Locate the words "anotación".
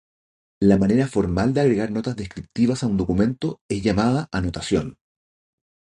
4.31-4.97